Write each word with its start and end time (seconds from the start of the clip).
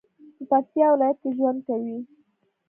په 0.37 0.43
پکتیا 0.51 0.87
ولایت 0.91 1.17
کې 1.21 1.29
ژوند 1.37 1.59
کوي 1.67 1.97